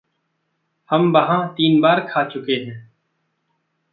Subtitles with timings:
[0.89, 2.91] हम वहाँ तीन बार खा चुके हैं।